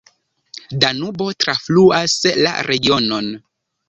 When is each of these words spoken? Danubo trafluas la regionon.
Danubo 0.83 1.27
trafluas 1.45 2.15
la 2.39 2.55
regionon. 2.69 3.29